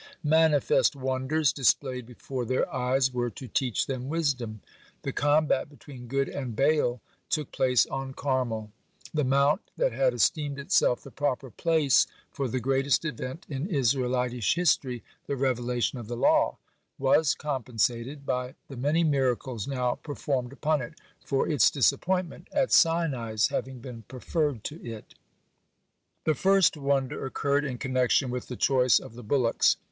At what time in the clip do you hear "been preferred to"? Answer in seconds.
23.77-24.77